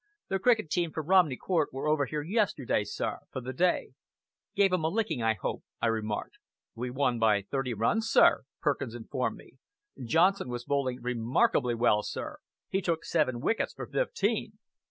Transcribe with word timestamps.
"The 0.29 0.39
cricket 0.39 0.71
team 0.71 0.89
from 0.91 1.05
Romney 1.05 1.35
Court 1.37 1.69
were 1.71 1.87
over 1.87 2.07
here 2.07 2.23
yesterday, 2.23 2.83
sir, 2.85 3.19
for 3.29 3.39
the 3.39 3.53
day." 3.53 3.91
"Gave 4.55 4.73
'em 4.73 4.83
a 4.83 4.87
licking, 4.87 5.21
I 5.21 5.35
hope?" 5.35 5.63
I 5.79 5.85
remarked. 5.89 6.39
"We 6.73 6.89
won 6.89 7.19
by 7.19 7.43
thirty 7.43 7.75
runs, 7.75 8.07
sir," 8.09 8.45
Perkins 8.61 8.95
informed 8.95 9.37
me. 9.37 9.59
"Johnson 10.03 10.49
was 10.49 10.65
bowling 10.65 11.03
remarkably 11.03 11.75
well, 11.75 12.01
sir. 12.01 12.37
He 12.67 12.81
took 12.81 13.05
seven 13.05 13.41
wickets 13.41 13.75
for 13.75 13.85
fifteen!" 13.85 14.57